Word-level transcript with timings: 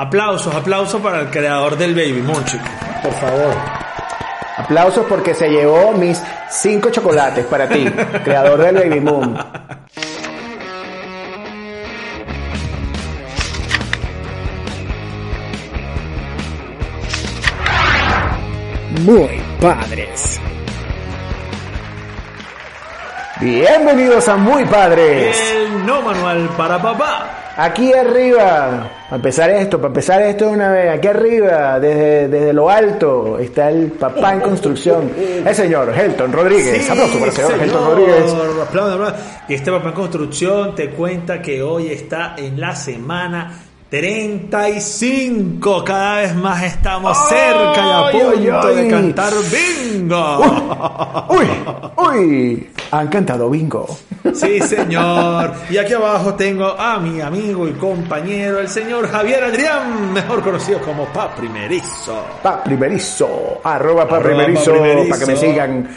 Aplausos, 0.00 0.54
aplausos 0.54 0.98
para 1.02 1.20
el 1.20 1.28
creador 1.28 1.76
del 1.76 1.94
Baby 1.94 2.22
Moon, 2.22 2.42
chicos. 2.46 2.66
Por 3.02 3.12
favor. 3.12 3.54
Aplausos 4.56 5.04
porque 5.06 5.34
se 5.34 5.50
llevó 5.50 5.92
mis 5.92 6.22
cinco 6.48 6.88
chocolates 6.88 7.44
para 7.44 7.68
ti, 7.68 7.84
creador 8.24 8.62
del 8.62 8.76
Baby 8.76 9.00
Moon. 9.00 9.38
Muy 19.04 19.42
padres. 19.60 20.40
Bienvenidos 23.38 24.26
a 24.28 24.36
Muy 24.38 24.64
Padres. 24.64 25.38
El 25.52 25.84
no 25.84 26.00
manual 26.00 26.48
para 26.56 26.80
papá. 26.80 27.49
Aquí 27.62 27.92
arriba, 27.92 28.90
para 29.04 29.16
empezar 29.16 29.50
esto, 29.50 29.76
para 29.76 29.88
empezar 29.88 30.22
esto 30.22 30.46
de 30.46 30.50
una 30.52 30.70
vez, 30.70 30.96
aquí 30.96 31.08
arriba, 31.08 31.78
desde, 31.78 32.26
desde 32.28 32.54
lo 32.54 32.70
alto, 32.70 33.38
está 33.38 33.68
el 33.68 33.92
papá 33.92 34.32
en 34.32 34.40
construcción, 34.40 35.12
el 35.46 35.54
señor 35.54 35.92
Helton 35.94 36.32
Rodríguez. 36.32 36.86
Sí, 36.86 36.90
Aplauso 36.90 37.18
para 37.18 37.26
el 37.26 37.32
señor 37.32 37.50
señor. 37.50 37.64
Helton 37.66 37.84
Rodríguez. 37.84 38.32
Aplausos, 38.32 38.66
aplausos. 38.66 39.14
Y 39.46 39.54
este 39.54 39.70
papá 39.70 39.88
en 39.90 39.94
construcción 39.94 40.74
te 40.74 40.88
cuenta 40.88 41.42
que 41.42 41.62
hoy 41.62 41.88
está 41.88 42.34
en 42.38 42.58
la 42.58 42.74
semana 42.74 43.52
35. 43.90 45.84
Cada 45.84 46.20
vez 46.20 46.34
más 46.34 46.62
estamos 46.62 47.28
cerca 47.28 47.76
y 47.76 47.90
a 47.90 48.10
punto 48.10 48.68
ay, 48.68 48.76
de 48.76 48.88
cantar 48.88 49.34
bingo. 49.50 50.38
Uy, 51.28 51.46
uy, 51.96 52.70
han 52.92 53.08
cantado 53.08 53.48
bingo. 53.50 53.86
Sí, 54.34 54.60
señor. 54.60 55.52
Y 55.70 55.76
aquí 55.78 55.92
abajo 55.94 56.34
tengo 56.34 56.66
a 56.78 56.98
mi 56.98 57.20
amigo 57.20 57.66
y 57.68 57.72
compañero, 57.72 58.58
el 58.60 58.68
señor 58.68 59.08
Javier 59.08 59.44
Adrián, 59.44 60.12
mejor 60.12 60.42
conocido 60.42 60.80
como 60.80 61.06
Pa 61.06 61.34
Primerizo. 61.34 62.24
Pa 62.42 62.62
primerizo, 62.62 63.60
arroba 63.64 64.06
pa 64.08 64.20
primerizo, 64.20 64.72
pa 64.74 64.80
primerizo. 64.82 65.08
para 65.10 65.20
que 65.20 65.26
me 65.32 65.36
sigan, 65.38 65.88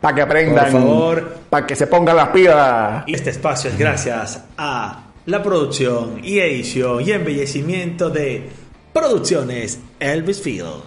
para 0.00 0.14
que 0.14 0.22
aprendan, 0.22 0.70
Por 0.72 0.80
favor. 0.80 1.36
para 1.50 1.66
que 1.66 1.74
se 1.76 1.86
pongan 1.86 2.16
las 2.16 2.28
pilas. 2.28 3.04
Y 3.06 3.14
este 3.14 3.30
espacio 3.30 3.70
es 3.70 3.78
gracias 3.78 4.42
a 4.56 5.04
la 5.26 5.42
producción 5.42 6.20
y 6.22 6.38
edición 6.38 7.00
y 7.06 7.12
embellecimiento 7.12 8.10
de 8.10 8.48
Producciones 8.92 9.80
Elvis 9.98 10.40
Field. 10.40 10.82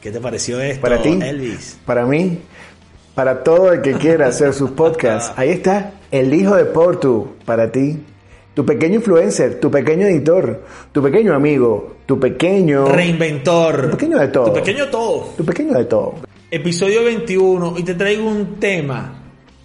¿Qué 0.00 0.10
te 0.12 0.20
pareció 0.20 0.60
esto, 0.60 0.82
Para 0.82 1.00
ti, 1.02 1.18
Elvis? 1.22 1.78
para 1.84 2.04
mí, 2.06 2.38
para 3.16 3.42
todo 3.42 3.72
el 3.72 3.80
que 3.80 3.94
quiera 3.94 4.26
hacer 4.28 4.52
sus 4.52 4.70
podcasts. 4.70 5.32
Ahí 5.36 5.50
está, 5.50 5.94
el 6.12 6.32
hijo 6.32 6.54
de 6.54 6.66
Portu, 6.66 7.32
para 7.44 7.72
ti. 7.72 7.98
Tu 8.54 8.64
pequeño 8.64 8.96
influencer, 8.96 9.58
tu 9.58 9.70
pequeño 9.70 10.06
editor, 10.06 10.62
tu 10.92 11.02
pequeño 11.02 11.34
amigo, 11.34 11.96
tu 12.06 12.20
pequeño... 12.20 12.86
Reinventor. 12.86 13.90
Tu 13.90 13.90
pequeño 13.96 14.18
de 14.18 14.28
todo. 14.28 14.44
Tu 14.44 14.54
pequeño 14.54 14.86
todo. 14.88 15.34
Tu 15.36 15.44
pequeño 15.44 15.72
de 15.74 15.84
todo. 15.86 16.14
Episodio 16.50 17.04
21 17.04 17.74
y 17.78 17.82
te 17.82 17.94
traigo 17.94 18.28
un 18.28 18.60
tema 18.60 19.22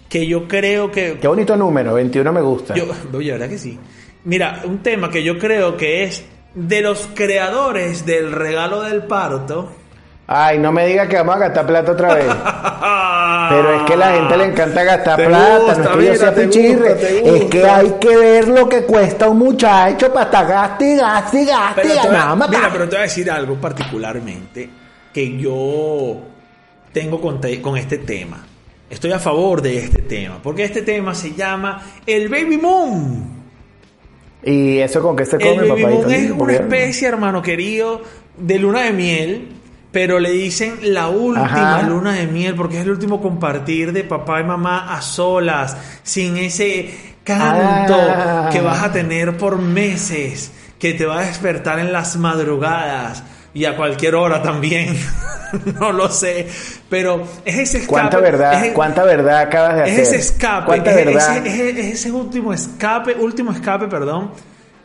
que 0.08 0.26
yo 0.26 0.48
creo 0.48 0.90
que... 0.90 1.18
Qué 1.20 1.28
bonito 1.28 1.56
número, 1.56 1.94
21 1.94 2.32
me 2.32 2.40
gusta. 2.40 2.74
Yo, 2.74 2.84
oye, 3.14 3.32
¿verdad 3.32 3.48
que 3.48 3.58
sí? 3.58 3.78
Mira, 4.24 4.62
un 4.66 4.82
tema 4.82 5.10
que 5.10 5.22
yo 5.22 5.38
creo 5.38 5.76
que 5.76 6.04
es 6.04 6.24
de 6.54 6.80
los 6.80 7.08
creadores 7.14 8.04
del 8.04 8.32
regalo 8.32 8.82
del 8.82 9.04
parto. 9.04 9.70
Ay, 10.34 10.58
no 10.58 10.72
me 10.72 10.86
diga 10.86 11.06
que 11.08 11.16
vamos 11.16 11.36
a 11.36 11.38
gastar 11.40 11.66
plata 11.66 11.92
otra 11.92 12.14
vez. 12.14 12.24
Pero 13.50 13.74
es 13.74 13.82
que 13.82 13.92
a 13.92 13.96
la 13.96 14.12
gente 14.12 14.36
le 14.36 14.44
encanta 14.46 14.82
gastar 14.82 15.16
Te 15.16 15.26
plata, 15.26 15.58
gusta, 15.58 15.74
no 15.76 15.82
es 15.82 15.88
que 15.90 15.96
mira, 15.98 16.12
yo 16.14 16.18
sea 16.20 16.34
pichirre, 16.34 16.92
gusta, 17.20 17.36
es 17.36 17.44
que 17.46 17.64
hay 17.68 17.90
que 18.00 18.16
ver 18.16 18.48
lo 18.48 18.68
que 18.68 18.82
cuesta 18.84 19.28
un 19.28 19.38
muchacho 19.38 20.12
para 20.12 20.24
estar 20.26 20.46
gaste 20.46 20.96
gaste 20.96 21.44
gaste 21.44 22.08
nada 22.10 22.34
más. 22.34 22.48
mira, 22.48 22.70
pero 22.72 22.84
te 22.84 22.90
voy 22.96 23.00
a 23.00 23.02
decir 23.02 23.30
algo 23.30 23.56
particularmente 23.56 24.70
que 25.12 25.36
yo 25.36 26.16
tengo 26.92 27.20
con, 27.20 27.40
te- 27.40 27.60
con 27.60 27.76
este 27.76 27.98
tema. 27.98 28.42
Estoy 28.88 29.12
a 29.12 29.18
favor 29.18 29.60
de 29.60 29.78
este 29.78 30.02
tema, 30.02 30.38
porque 30.42 30.64
este 30.64 30.82
tema 30.82 31.14
se 31.14 31.34
llama 31.34 31.82
el 32.06 32.28
Baby 32.28 32.58
Moon. 32.58 33.42
Y 34.44 34.78
eso 34.78 35.00
con 35.02 35.14
que 35.16 35.24
se 35.24 35.36
El 35.36 35.42
come, 35.42 35.68
Baby 35.68 35.82
papadito. 35.82 36.02
Moon 36.02 36.10
es 36.14 36.30
una 36.30 36.52
especie, 36.54 37.08
hermano 37.08 37.42
querido, 37.42 38.02
de 38.36 38.58
luna 38.58 38.82
de 38.82 38.92
miel, 38.92 39.48
pero 39.92 40.18
le 40.18 40.30
dicen 40.30 40.76
la 40.82 41.08
última 41.08 41.76
Ajá. 41.76 41.82
luna 41.82 42.12
de 42.14 42.26
miel 42.26 42.54
porque 42.54 42.76
es 42.78 42.82
el 42.82 42.90
último 42.90 43.20
compartir 43.20 43.92
de 43.92 44.04
papá 44.04 44.40
y 44.40 44.44
mamá 44.44 44.94
a 44.96 45.02
solas, 45.02 45.76
sin 46.02 46.36
ese 46.38 47.12
canto 47.22 47.94
Ah. 48.00 48.48
que 48.50 48.60
vas 48.60 48.82
a 48.82 48.90
tener 48.90 49.36
por 49.36 49.58
meses, 49.58 50.50
que 50.78 50.94
te 50.94 51.04
va 51.06 51.20
a 51.20 51.24
despertar 51.26 51.78
en 51.78 51.92
las 51.92 52.16
madrugadas 52.16 53.22
y 53.54 53.66
a 53.66 53.76
cualquier 53.76 54.14
hora 54.14 54.42
también. 54.42 54.96
no 55.78 55.92
lo 55.92 56.08
sé, 56.08 56.48
pero 56.88 57.22
es 57.44 57.58
ese 57.58 57.76
escape. 57.78 57.86
¿Cuánta 57.88 58.18
verdad, 58.18 58.64
es- 58.64 58.72
cuánta 58.72 59.04
verdad 59.04 59.40
acabas 59.40 59.76
de 59.76 59.82
es 59.82 59.92
hacer? 59.92 60.02
ese 60.02 60.16
escape, 60.16 60.66
¿Cuánta 60.66 60.90
es, 60.90 60.96
verdad? 61.06 61.46
ese, 61.46 61.70
es- 61.70 61.76
es 61.76 61.86
ese 62.00 62.10
último 62.12 62.54
escape, 62.54 63.14
último 63.14 63.52
escape, 63.52 63.86
perdón, 63.88 64.30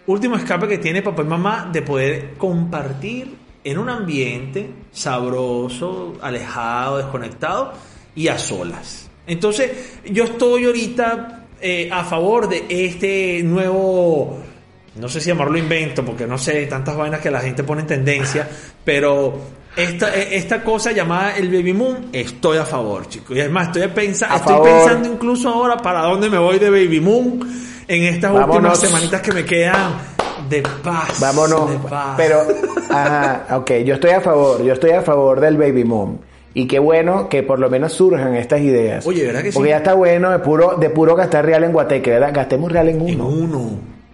último 0.06 0.35
escape 0.35 0.68
que 0.68 0.78
tiene 0.78 1.01
papá 1.01 1.22
y 1.22 1.25
mamá 1.25 1.69
de 1.72 1.81
poder 1.81 2.34
compartir 2.38 3.38
en 3.69 3.78
un 3.78 3.89
ambiente 3.89 4.69
sabroso, 4.91 6.13
alejado, 6.22 6.97
desconectado 6.97 7.73
y 8.16 8.28
a 8.29 8.38
solas. 8.38 9.09
Entonces, 9.25 10.00
yo 10.05 10.23
estoy 10.23 10.66
ahorita 10.66 11.45
eh, 11.59 11.89
a 11.91 12.03
favor 12.06 12.47
de 12.47 12.66
este 12.69 13.41
nuevo, 13.44 14.38
no 14.95 15.09
sé 15.09 15.19
si 15.19 15.27
llamarlo 15.27 15.57
invento, 15.57 16.06
porque 16.06 16.25
no 16.25 16.38
sé, 16.38 16.66
tantas 16.67 16.95
vainas 16.95 17.19
que 17.19 17.29
la 17.29 17.41
gente 17.41 17.63
pone 17.63 17.81
en 17.81 17.88
tendencia, 17.88 18.47
pero 18.85 19.38
esta, 19.75 20.16
eh, 20.16 20.29
esta 20.38 20.63
cosa 20.63 20.91
llamada 20.94 21.35
el 21.35 21.50
Baby 21.50 21.73
Moon, 21.73 22.07
estoy 22.13 22.57
a 22.57 22.66
favor, 22.66 23.07
chicos. 23.09 23.35
Y 23.35 23.41
es 23.41 23.51
más, 23.51 23.67
estoy, 23.67 23.88
pensa- 23.89 24.33
estoy 24.33 24.53
favor. 24.53 24.69
pensando 24.69 25.09
incluso 25.11 25.50
ahora 25.50 25.77
para 25.77 26.03
dónde 26.03 26.29
me 26.29 26.38
voy 26.38 26.57
de 26.57 26.69
Baby 26.69 27.01
Moon 27.01 27.39
en 27.88 28.03
estas 28.03 28.31
últimas 28.31 28.79
semanitas 28.79 29.22
que 29.22 29.31
me 29.33 29.44
quedan 29.45 30.16
de 30.49 30.61
paz. 30.83 31.19
Vámonos. 31.19 31.69
de 31.69 31.77
paz. 31.79 32.15
Pero, 32.17 32.41
ajá, 32.89 33.57
ok, 33.57 33.71
yo 33.85 33.95
estoy 33.95 34.11
a 34.11 34.21
favor, 34.21 34.63
yo 34.63 34.73
estoy 34.73 34.91
a 34.91 35.01
favor 35.01 35.39
del 35.39 35.57
baby 35.57 35.83
boom. 35.83 36.19
Y 36.53 36.65
qué 36.65 36.79
bueno 36.79 37.29
que 37.29 37.43
por 37.43 37.59
lo 37.59 37.69
menos 37.69 37.93
surjan 37.93 38.33
estas 38.35 38.61
ideas. 38.61 39.05
Oye, 39.05 39.25
¿verdad 39.25 39.43
que 39.43 39.51
sí? 39.51 39.55
Porque 39.55 39.69
ya 39.69 39.77
está 39.77 39.93
bueno 39.93 40.31
de 40.31 40.39
puro, 40.39 40.75
de 40.75 40.89
puro 40.89 41.15
gastar 41.15 41.45
real 41.45 41.63
en 41.63 41.71
Guateque, 41.71 42.09
¿verdad? 42.09 42.31
Gastemos 42.33 42.71
real 42.71 42.89
en 42.89 43.07
en 43.07 43.21
uno. 43.21 43.27
uno, 43.27 43.69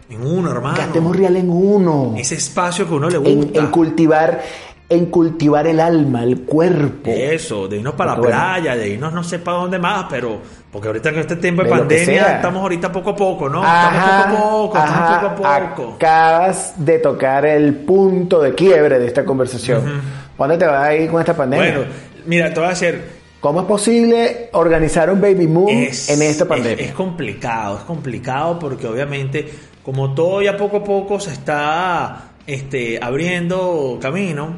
en 0.09 0.25
uno, 0.25 0.51
hermano. 0.51 0.78
Gastemos 0.78 1.16
real 1.16 1.38
en 1.38 1.50
uno. 1.50 2.13
Ese 2.17 2.35
espacio 2.35 2.85
que 2.88 2.94
uno 2.95 3.09
le 3.09 3.17
gusta. 3.17 3.59
en 3.59 3.67
cultivar, 3.67 4.41
en 4.89 5.06
cultivar 5.06 5.67
el 5.67 5.79
alma, 5.79 6.23
el 6.23 6.41
cuerpo. 6.41 7.12
Eso, 7.12 7.69
de 7.69 7.78
irnos 7.78 7.94
para 7.94 8.12
la 8.12 8.17
Porque 8.17 8.31
playa, 8.33 8.75
de 8.75 8.89
irnos 8.89 9.13
no 9.13 9.23
sé 9.23 9.39
para 9.39 9.57
dónde 9.59 9.79
más, 9.79 10.07
pero 10.09 10.39
porque 10.73 10.88
ahorita 10.88 11.09
en 11.09 11.19
este 11.19 11.35
tiempo 11.35 11.63
de, 11.63 11.69
pandemia 11.69 12.35
estamos 12.38 12.63
ahorita 12.63 12.91
poco 12.91 13.11
a 13.11 13.16
poco, 13.16 13.47
¿no? 13.47 13.63
Ajá, 13.63 14.22
estamos 14.22 14.39
poco 14.41 14.47
a 14.47 14.51
poco, 14.51 14.78
ajá, 14.78 15.16
estamos 15.16 15.34
poco 15.38 15.47
a 15.47 15.75
poco. 15.75 15.94
Acabas 15.94 16.73
de 16.78 16.97
tocar 16.97 17.45
el 17.45 17.75
punto 17.75 18.41
de 18.41 18.56
quiebre 18.56 18.97
de 18.97 19.06
esta 19.06 19.23
conversación. 19.23 20.01
¿Dónde 20.35 20.57
te 20.57 20.66
vas 20.66 20.88
a 20.88 20.95
ir 20.95 21.12
con 21.12 21.19
esta 21.19 21.35
pandemia? 21.35 21.78
Bueno, 21.78 21.91
mira, 22.25 22.51
te 22.51 22.59
voy 22.59 22.66
a 22.66 22.69
decir, 22.72 23.23
¿Cómo 23.39 23.59
es 23.59 23.67
posible 23.67 24.50
organizar 24.53 25.12
un 25.12 25.19
baby 25.19 25.47
moon 25.47 25.69
es, 25.69 26.09
en 26.09 26.22
esta 26.22 26.45
es- 26.45 26.50
pandemia? 26.50 26.85
Es, 26.85 26.94
complicado, 26.94 27.78
es 27.78 27.83
complicado 27.83 28.57
porque 28.57 28.88
obviamente 28.88 29.53
como 29.83 30.13
todo 30.13 30.41
ya 30.41 30.56
poco 30.56 30.78
a 30.78 30.83
poco 30.85 31.19
se 31.19 31.33
está 31.33 32.29
este, 32.47 33.00
abriendo 33.01 34.00
camino, 34.01 34.56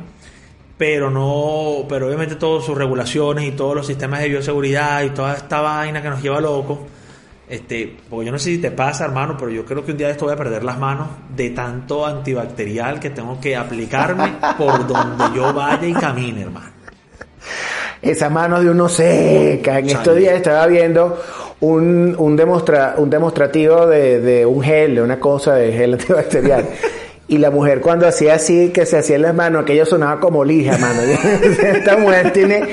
pero 0.78 1.10
no, 1.10 1.86
pero 1.88 2.08
obviamente 2.08 2.36
todas 2.36 2.66
sus 2.66 2.78
regulaciones 2.78 3.46
y 3.46 3.52
todos 3.52 3.76
los 3.76 3.88
sistemas 3.88 4.22
de 4.22 4.30
bioseguridad 4.30 5.04
y 5.04 5.12
toda 5.12 5.36
esta 5.36 5.62
vaina 5.62 6.02
que 6.02 6.10
nos 6.10 6.22
lleva 6.22 6.42
locos. 6.42 6.80
Este, 7.48 7.96
porque 8.10 8.26
yo 8.26 8.32
no 8.32 8.40
sé 8.40 8.46
si 8.46 8.58
te 8.58 8.72
pasa, 8.72 9.06
hermano, 9.06 9.36
pero 9.38 9.52
yo 9.52 9.64
creo 9.66 9.86
que 9.86 9.92
un 9.92 9.98
día 9.98 10.08
de 10.08 10.14
esto 10.14 10.26
voy 10.26 10.34
a 10.34 10.38
perder 10.38 10.64
las 10.64 10.80
manos 10.80 11.08
de 11.36 11.52
tanto 11.52 12.06
antibacterial 12.06 13.00
que 13.00 13.12
tengo 13.12 13.40
que 13.40 13.56
aplicarme 13.56 14.34
por 14.58 14.88
donde 14.88 15.24
yo 15.36 15.54
vaya 15.54 15.88
y 15.88 15.94
camine, 15.94 16.42
hermano. 16.42 16.72
Esas 18.02 18.32
manos 18.32 18.64
de 18.64 18.70
uno 18.70 18.90
seca. 18.90 19.80
En 19.80 19.88
Chale. 19.88 20.00
estos 20.00 20.16
días 20.18 20.36
estaba 20.36 20.66
viendo 20.68 21.22
un, 21.62 22.16
un, 22.18 22.36
demostra, 22.36 22.96
un 22.98 23.10
demostrativo 23.10 23.86
de, 23.86 24.20
de 24.20 24.46
un 24.46 24.62
gel, 24.62 24.96
de 24.96 25.02
una 25.02 25.20
cosa 25.20 25.54
de 25.54 25.72
gel 25.72 25.94
antibacterial. 25.94 26.68
Y 27.28 27.40
la 27.40 27.50
mujer 27.50 27.82
cuando 27.82 28.08
hacía 28.08 28.36
así, 28.36 28.70
que 28.70 28.86
se 28.86 29.00
hacía 29.00 29.16
en 29.16 29.24
las 29.24 29.34
manos, 29.34 29.64
aquello 29.64 29.84
sonaba 29.88 30.20
como 30.20 30.46
lija, 30.46 30.78
mano. 30.78 31.02
Esta 31.64 31.98
mujer 31.98 32.32
tiene, 32.32 32.68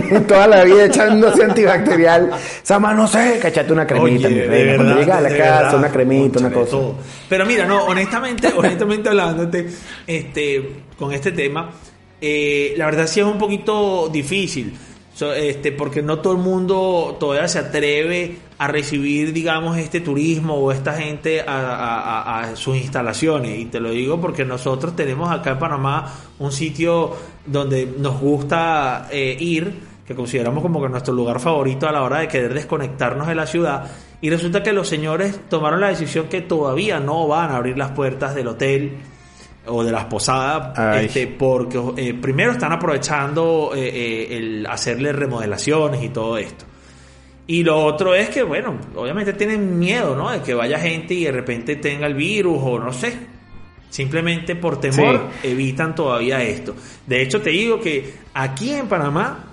tiene 0.00 0.20
toda 0.20 0.46
la 0.46 0.62
vida 0.62 0.84
echándose 0.84 1.42
antibacterial. 1.42 2.30
Esa 2.62 2.78
mano 2.78 3.08
seca, 3.08 3.48
echate 3.48 3.72
una 3.72 3.84
cremita, 3.84 4.28
mi 4.28 4.34
Oye, 4.36 4.46
reina. 4.46 4.76
Cuando 4.76 5.00
llegas 5.00 5.18
a 5.18 5.20
la 5.20 5.28
de 5.28 5.38
casa, 5.38 5.62
verdad. 5.62 5.78
una 5.78 5.88
cremita, 5.88 6.38
una 6.38 6.52
cosa. 6.52 6.70
todo. 6.70 6.94
Pero 7.28 7.44
mira, 7.44 7.66
no, 7.66 7.86
honestamente, 7.86 8.52
honestamente 8.56 9.08
hablándote, 9.08 9.66
este, 10.06 10.70
con 10.96 11.12
este 11.12 11.32
tema, 11.32 11.68
eh, 12.20 12.74
la 12.76 12.86
verdad 12.86 13.08
sí 13.08 13.18
es 13.18 13.26
un 13.26 13.38
poquito 13.38 14.08
difícil. 14.12 14.78
So, 15.12 15.34
este, 15.34 15.72
porque 15.72 16.02
no 16.02 16.20
todo 16.20 16.34
el 16.34 16.38
mundo 16.38 17.16
todavía 17.18 17.48
se 17.48 17.58
atreve 17.58 18.36
a 18.58 18.66
recibir, 18.66 19.32
digamos, 19.32 19.78
este 19.78 20.00
turismo 20.00 20.54
o 20.54 20.72
esta 20.72 20.92
gente 20.94 21.44
a, 21.46 22.50
sus 22.54 22.76
instalaciones. 22.76 23.58
Y 23.58 23.66
te 23.66 23.78
lo 23.78 23.90
digo 23.90 24.20
porque 24.20 24.44
nosotros 24.44 24.96
tenemos 24.96 25.30
acá 25.30 25.50
en 25.50 25.58
Panamá 25.60 26.12
un 26.40 26.50
sitio 26.50 27.14
donde 27.46 27.86
nos 27.86 28.20
gusta 28.20 29.08
eh, 29.12 29.36
ir, 29.38 29.72
que 30.04 30.14
consideramos 30.14 30.62
como 30.62 30.82
que 30.82 30.88
nuestro 30.88 31.14
lugar 31.14 31.38
favorito 31.38 31.88
a 31.88 31.92
la 31.92 32.02
hora 32.02 32.18
de 32.18 32.28
querer 32.28 32.52
desconectarnos 32.52 33.28
de 33.28 33.34
la 33.36 33.46
ciudad. 33.46 33.90
Y 34.20 34.28
resulta 34.28 34.60
que 34.64 34.72
los 34.72 34.88
señores 34.88 35.38
tomaron 35.48 35.80
la 35.80 35.88
decisión 35.88 36.26
que 36.26 36.40
todavía 36.40 36.98
no 36.98 37.28
van 37.28 37.50
a 37.52 37.56
abrir 37.56 37.78
las 37.78 37.92
puertas 37.92 38.34
del 38.34 38.48
hotel 38.48 38.96
o 39.66 39.84
de 39.84 39.92
las 39.92 40.06
posadas, 40.06 41.04
este, 41.04 41.28
porque 41.28 41.80
eh, 41.96 42.14
primero 42.14 42.52
están 42.52 42.72
aprovechando 42.72 43.70
eh, 43.76 44.36
el 44.36 44.66
hacerle 44.66 45.12
remodelaciones 45.12 46.02
y 46.02 46.08
todo 46.08 46.38
esto. 46.38 46.64
Y 47.50 47.64
lo 47.64 47.82
otro 47.82 48.14
es 48.14 48.28
que, 48.28 48.42
bueno, 48.42 48.76
obviamente 48.94 49.32
tienen 49.32 49.78
miedo, 49.78 50.14
¿no? 50.14 50.30
De 50.30 50.42
que 50.42 50.52
vaya 50.52 50.78
gente 50.78 51.14
y 51.14 51.24
de 51.24 51.32
repente 51.32 51.76
tenga 51.76 52.06
el 52.06 52.12
virus 52.12 52.60
o 52.62 52.78
no 52.78 52.92
sé. 52.92 53.18
Simplemente 53.88 54.54
por 54.54 54.78
temor 54.78 55.30
evitan 55.42 55.94
todavía 55.94 56.42
esto. 56.42 56.74
De 57.06 57.22
hecho, 57.22 57.40
te 57.40 57.48
digo 57.48 57.80
que 57.80 58.16
aquí 58.34 58.74
en 58.74 58.86
Panamá, 58.86 59.46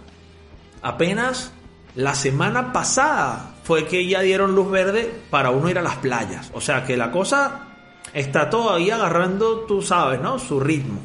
apenas 0.81 1.53
la 1.95 2.13
semana 2.15 2.73
pasada 2.73 3.55
fue 3.63 3.85
que 3.85 4.05
ya 4.05 4.19
dieron 4.19 4.55
luz 4.55 4.69
verde 4.69 5.09
para 5.29 5.51
uno 5.51 5.69
ir 5.69 5.79
a 5.79 5.81
las 5.81 5.95
playas. 5.95 6.51
O 6.53 6.59
sea 6.59 6.83
que 6.83 6.97
la 6.97 7.11
cosa 7.11 7.69
está 8.13 8.49
todavía 8.49 8.95
agarrando, 8.95 9.61
tú 9.61 9.81
sabes, 9.81 10.19
¿no? 10.19 10.37
Su 10.37 10.59
ritmo. 10.59 10.99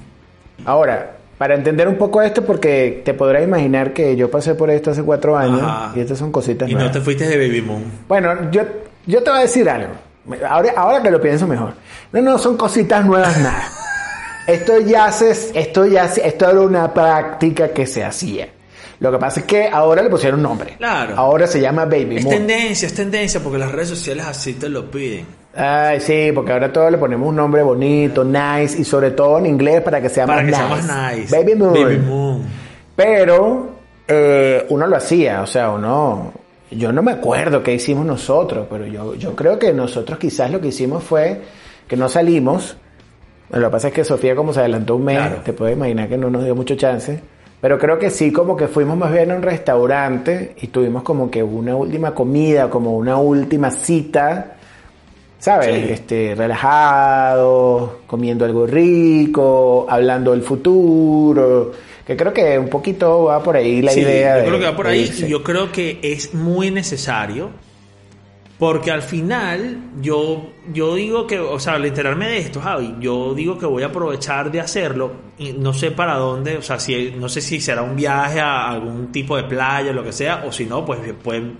Ahora, 0.64 1.19
para 1.40 1.54
entender 1.54 1.88
un 1.88 1.96
poco 1.96 2.20
esto, 2.20 2.44
porque 2.44 3.00
te 3.02 3.14
podrás 3.14 3.42
imaginar 3.42 3.94
que 3.94 4.14
yo 4.14 4.31
pasé 4.31 4.54
por 4.54 4.69
esto 4.69 4.90
hace 4.90 5.02
cuatro 5.02 5.38
años 5.38 5.62
y 5.96 6.00
estas 6.00 6.19
son 6.19 6.31
cositas 6.31 6.69
Y 6.69 6.75
no 6.75 6.90
te 6.90 7.00
fuiste 7.00 7.26
de 7.26 7.38
Baby 7.38 7.62
Moon. 7.62 7.82
Bueno, 8.06 8.50
yo, 8.50 8.60
yo 9.06 9.22
te 9.22 9.31
voy 9.31 9.38
a 9.38 9.42
decir 9.44 9.66
algo. 9.70 9.94
Ahora, 10.46 10.75
ahora 10.76 11.02
que 11.02 11.10
lo 11.10 11.19
pienso 11.19 11.46
mejor. 11.46 11.72
No, 12.12 12.20
no, 12.20 12.37
son 12.37 12.58
cositas 12.58 13.06
nuevas 13.06 13.38
nada. 13.38 13.70
Esto 14.46 14.81
ya 14.81 15.10
se, 15.12 15.31
esto 15.58 15.87
ya 15.87 16.04
esto 16.04 16.50
era 16.50 16.60
una 16.60 16.92
práctica 16.92 17.69
que 17.69 17.86
se 17.86 18.04
hacía. 18.04 18.46
Lo 18.98 19.10
que 19.10 19.16
pasa 19.16 19.40
es 19.40 19.46
que 19.46 19.66
ahora 19.66 20.02
le 20.02 20.10
pusieron 20.10 20.43
nombre. 20.43 20.75
Claro. 20.76 21.14
Ahora 21.16 21.46
se 21.46 21.58
llama 21.58 21.86
Baby 21.86 22.16
Es 22.16 22.28
tendencia, 22.28 22.86
es 22.86 22.94
tendencia, 22.94 23.40
porque 23.40 23.56
las 23.56 23.72
redes 23.72 23.88
sociales 23.88 24.26
así 24.26 24.52
te 24.52 24.69
lo 24.69 24.90
piden. 24.90 25.39
Ay, 25.55 26.00
sí, 26.00 26.31
porque 26.35 26.52
ahora 26.52 26.73
todos 26.73 26.93
le 26.93 26.99
ponemos 26.99 27.29
un 27.29 27.37
nombre 27.37 27.62
bonito, 27.62 28.25
nice, 28.25 28.81
y 28.81 28.85
sobre 28.85 29.11
todo 29.11 29.38
en 29.38 29.47
inglés 29.47 29.82
para 29.82 30.00
que 30.00 30.08
sea 30.08 30.26
más 30.26 30.44
nice. 30.44 30.56
Sea 30.56 30.69
más 30.69 31.17
nice. 31.17 31.37
Baby 31.37 31.55
Moon. 31.56 32.43
Pero 32.94 33.70
eh, 34.06 34.67
uno 34.69 34.87
lo 34.87 34.97
hacía, 34.97 35.43
o 35.43 35.47
sea, 35.47 35.70
uno... 35.70 36.32
Yo 36.70 36.93
no 36.93 37.02
me 37.02 37.11
acuerdo 37.11 37.64
qué 37.64 37.75
hicimos 37.75 38.06
nosotros, 38.06 38.69
pero 38.70 38.87
yo, 38.87 39.17
yo 39.17 39.35
creo 39.35 39.58
que 39.58 39.73
nosotros 39.73 40.20
quizás 40.20 40.52
lo 40.52 40.61
que 40.61 40.69
hicimos 40.69 41.02
fue 41.02 41.41
que 41.88 41.96
no 41.96 42.08
salimos. 42.08 42.76
Lo 43.50 43.67
que 43.67 43.73
pasa 43.73 43.88
es 43.88 43.94
que 43.94 44.05
Sofía 44.05 44.37
como 44.37 44.53
se 44.53 44.61
adelantó 44.61 44.94
un 44.94 45.05
mes, 45.05 45.43
te 45.43 45.53
puedes 45.53 45.76
imaginar 45.76 46.08
que 46.08 46.17
no 46.17 46.31
nos 46.31 46.44
dio 46.44 46.55
mucho 46.55 46.76
chance. 46.76 47.20
Pero 47.61 47.76
creo 47.76 47.99
que 47.99 48.08
sí, 48.08 48.31
como 48.31 48.56
que 48.56 48.69
fuimos 48.69 48.96
más 48.96 49.11
bien 49.11 49.32
a 49.32 49.35
un 49.35 49.43
restaurante 49.43 50.55
y 50.61 50.69
tuvimos 50.69 51.03
como 51.03 51.29
que 51.29 51.43
una 51.43 51.75
última 51.75 52.14
comida, 52.14 52.70
como 52.70 52.96
una 52.96 53.17
última 53.17 53.73
cita 53.73 54.58
¿sabes? 55.40 55.90
Este, 55.90 56.34
relajado, 56.37 58.00
comiendo 58.06 58.44
algo 58.44 58.66
rico, 58.66 59.87
hablando 59.88 60.31
del 60.31 60.42
futuro. 60.42 61.72
Que 62.06 62.16
creo 62.16 62.32
que 62.32 62.58
un 62.58 62.69
poquito 62.69 63.25
va 63.25 63.42
por 63.42 63.56
ahí 63.56 63.82
la 63.82 63.92
idea. 63.92 64.38
Yo 64.38 64.46
creo 64.46 64.58
que 64.60 64.64
va 64.66 64.76
por 64.76 64.87
ahí 64.87 65.12
y 65.16 65.28
yo 65.28 65.42
creo 65.42 65.72
que 65.72 65.98
es 66.02 66.34
muy 66.34 66.70
necesario 66.70 67.50
porque 68.60 68.90
al 68.90 69.00
final, 69.00 69.84
yo, 70.02 70.50
yo 70.70 70.94
digo 70.94 71.26
que, 71.26 71.38
o 71.38 71.58
sea, 71.58 71.76
al 71.76 71.84
enterarme 71.86 72.28
de 72.28 72.38
esto, 72.40 72.60
Javi, 72.60 72.94
yo 73.00 73.32
digo 73.32 73.56
que 73.56 73.64
voy 73.64 73.82
a 73.82 73.86
aprovechar 73.86 74.52
de 74.52 74.60
hacerlo 74.60 75.12
y 75.38 75.54
no 75.54 75.72
sé 75.72 75.92
para 75.92 76.16
dónde, 76.16 76.58
o 76.58 76.62
sea, 76.62 76.78
si, 76.78 77.10
no 77.12 77.30
sé 77.30 77.40
si 77.40 77.58
será 77.58 77.80
un 77.80 77.96
viaje 77.96 78.38
a 78.38 78.68
algún 78.68 79.10
tipo 79.10 79.34
de 79.34 79.44
playa, 79.44 79.94
lo 79.94 80.04
que 80.04 80.12
sea, 80.12 80.44
o 80.46 80.52
si 80.52 80.66
no, 80.66 80.84
pues 80.84 81.00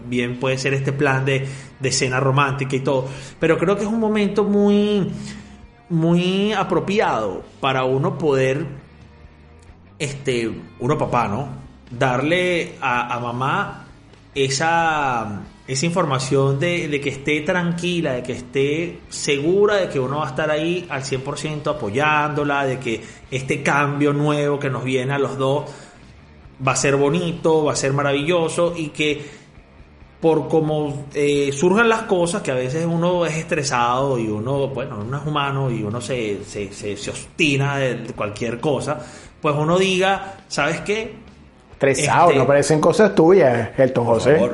bien 0.05 0.39
puede 0.39 0.59
ser 0.59 0.75
este 0.75 0.93
plan 0.93 1.25
de, 1.25 1.49
de 1.81 1.91
cena 1.91 2.21
romántica 2.21 2.77
y 2.77 2.81
todo. 2.81 3.09
Pero 3.39 3.57
creo 3.57 3.77
que 3.77 3.85
es 3.85 3.89
un 3.89 3.99
momento 3.99 4.45
muy, 4.45 5.11
muy 5.89 6.53
apropiado 6.53 7.43
para 7.61 7.85
uno 7.85 8.19
poder, 8.19 8.67
este, 9.99 10.51
uno 10.79 10.99
papá, 10.99 11.29
¿no? 11.29 11.49
Darle 11.99 12.75
a 12.83 13.19
mamá 13.21 13.87
esa 14.35 15.45
esa 15.71 15.87
información 15.87 16.59
de, 16.59 17.01
que 17.01 17.11
esté 17.11 17.43
tranquila, 17.43 18.15
de 18.15 18.23
que 18.25 18.33
esté 18.33 18.99
segura 19.09 19.77
de 19.77 19.89
que 19.89 20.01
uno 20.01 20.19
va 20.19 20.27
a 20.27 20.31
estar 20.31 20.51
ahí 20.51 20.85
al 20.91 21.05
100% 21.05 21.69
apoyándola, 21.69 22.67
de 22.67 22.81
que 22.81 23.01
este 23.31 23.63
cambio 23.63 24.13
nuevo 24.13 24.59
que 24.59 24.69
nos 24.69 24.83
viene 24.83 25.13
a 25.13 25.19
los 25.21 25.39
dos 25.39 25.71
va 26.67 26.73
a 26.73 26.77
ser 26.77 26.97
bonito, 26.97 27.65
va 27.65 27.75
a 27.75 27.77
ser 27.77 27.93
maravilloso 27.93 28.75
y 28.77 28.89
que 28.89 29.25
por 30.21 30.49
cómo 30.49 31.07
eh, 31.15 31.53
surjan 31.53 31.89
las 31.89 32.03
cosas, 32.03 32.43
que 32.43 32.51
a 32.51 32.57
veces 32.57 32.85
uno 32.85 33.25
es 33.25 33.37
estresado 33.37 34.19
y 34.19 34.27
uno, 34.27 34.67
bueno, 34.67 34.99
uno 35.07 35.19
es 35.19 35.25
humano 35.25 35.71
y 35.71 35.85
uno 35.85 36.01
se, 36.01 36.45
se, 36.45 36.73
se, 36.73 37.11
obstina 37.11 37.79
de 37.79 38.13
cualquier 38.13 38.59
cosa, 38.59 38.99
pues 39.41 39.55
uno 39.57 39.79
diga, 39.79 40.39
¿sabes 40.49 40.81
qué? 40.81 41.15
Estresado, 41.75 42.27
no 42.27 42.33
este 42.33 42.45
parecen 42.45 42.81
cosas 42.81 43.15
tuyas, 43.15 43.71
Elton 43.79 44.05
José. 44.05 44.51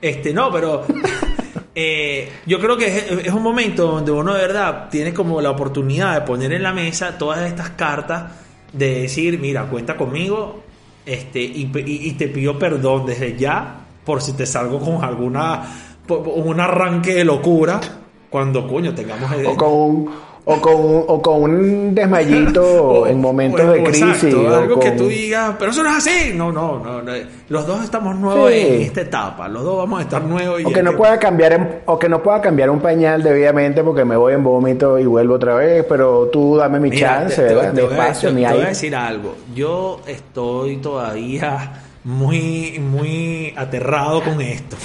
Este, 0.00 0.32
no, 0.32 0.50
pero 0.50 0.84
eh, 1.74 2.30
yo 2.46 2.58
creo 2.58 2.76
que 2.76 3.22
es, 3.24 3.32
un 3.32 3.42
momento 3.42 3.86
donde 3.86 4.12
uno 4.12 4.34
de 4.34 4.40
verdad 4.40 4.88
tiene 4.90 5.12
como 5.12 5.40
la 5.40 5.50
oportunidad 5.50 6.14
de 6.14 6.26
poner 6.26 6.52
en 6.52 6.62
la 6.62 6.72
mesa 6.72 7.18
todas 7.18 7.40
estas 7.46 7.70
cartas 7.70 8.32
de 8.72 9.02
decir, 9.02 9.38
mira, 9.38 9.64
cuenta 9.64 9.96
conmigo, 9.96 10.62
este, 11.04 11.40
y, 11.40 12.12
te 12.12 12.28
pido 12.28 12.58
perdón 12.58 13.06
desde 13.06 13.36
ya 13.36 13.86
por 14.04 14.22
si 14.22 14.32
te 14.34 14.46
salgo 14.46 14.80
con 14.80 15.02
alguna 15.02 15.62
un 16.08 16.58
arranque 16.60 17.14
de 17.14 17.24
locura 17.24 17.80
cuando 18.28 18.66
coño 18.66 18.94
tengamos 18.94 19.30
o 19.46 19.56
con 19.56 20.10
o 20.44 20.60
con, 20.60 20.74
o 21.06 21.22
con 21.22 21.42
un 21.42 21.94
desmayito 21.94 23.06
en 23.06 23.20
momentos 23.20 23.72
de 23.72 23.82
crisis. 23.84 24.34
algo 24.34 24.80
que 24.80 24.92
tú 24.92 25.08
digas, 25.08 25.54
pero 25.58 25.70
eso 25.70 25.82
no 25.82 25.90
es 25.90 25.96
así. 25.96 26.32
No, 26.34 26.50
no, 26.50 26.78
no. 26.78 27.02
Los 27.48 27.66
dos 27.66 27.84
estamos 27.84 28.16
nuevos 28.16 28.50
en 28.50 28.82
esta 28.82 29.02
etapa. 29.02 29.48
Los 29.48 29.64
dos 29.64 29.78
vamos 29.78 30.00
a 30.00 30.02
estar 30.02 30.22
nuevos. 30.22 30.60
Y 30.60 30.64
o 30.64 30.72
que 30.72 30.82
no 30.82 30.96
pueda 30.96 31.18
cambiar, 31.18 31.82
o 31.86 31.98
que 31.98 32.08
no 32.08 32.22
pueda 32.22 32.40
cambiar 32.40 32.70
un 32.70 32.80
pañal 32.80 33.22
debidamente 33.22 33.82
porque 33.82 34.04
me 34.04 34.16
voy 34.16 34.34
en 34.34 34.42
vómito 34.42 34.98
y 34.98 35.04
vuelvo 35.04 35.34
otra 35.34 35.54
vez. 35.54 35.84
Pero 35.88 36.28
tú 36.32 36.56
dame 36.56 36.80
mi 36.80 36.90
chance, 36.90 37.42
te, 37.42 37.54
te, 37.54 37.84
espacio, 37.84 38.32
voy 38.32 38.44
a 38.44 38.52
decir 38.54 38.94
algo. 38.96 39.36
Yo 39.54 40.00
estoy 40.06 40.78
todavía 40.78 41.72
muy, 42.04 42.78
muy 42.80 43.52
aterrado 43.56 44.22
con 44.22 44.40
esto. 44.40 44.76